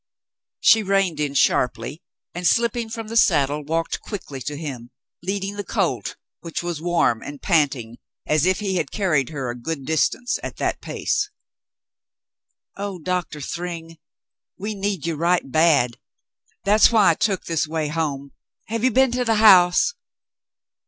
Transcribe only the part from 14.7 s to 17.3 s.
need you right bad. That's why I